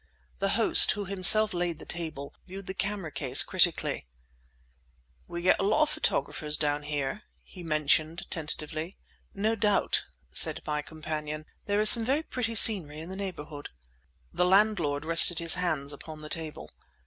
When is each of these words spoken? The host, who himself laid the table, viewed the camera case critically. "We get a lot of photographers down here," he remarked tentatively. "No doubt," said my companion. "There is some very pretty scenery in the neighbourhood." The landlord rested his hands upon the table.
The 0.39 0.49
host, 0.57 0.93
who 0.93 1.05
himself 1.05 1.53
laid 1.53 1.77
the 1.77 1.85
table, 1.85 2.33
viewed 2.47 2.65
the 2.65 2.73
camera 2.73 3.11
case 3.11 3.43
critically. 3.43 4.07
"We 5.27 5.43
get 5.43 5.59
a 5.59 5.63
lot 5.63 5.83
of 5.83 5.89
photographers 5.91 6.57
down 6.57 6.81
here," 6.81 7.21
he 7.43 7.61
remarked 7.61 8.31
tentatively. 8.31 8.97
"No 9.35 9.53
doubt," 9.53 10.05
said 10.31 10.63
my 10.65 10.81
companion. 10.81 11.45
"There 11.67 11.79
is 11.79 11.91
some 11.91 12.03
very 12.05 12.23
pretty 12.23 12.55
scenery 12.55 12.99
in 12.99 13.09
the 13.09 13.15
neighbourhood." 13.15 13.69
The 14.33 14.43
landlord 14.45 15.05
rested 15.05 15.37
his 15.37 15.53
hands 15.53 15.93
upon 15.93 16.21
the 16.21 16.29
table. 16.29 16.71